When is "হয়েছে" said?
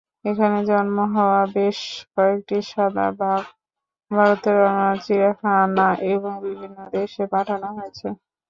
7.77-8.07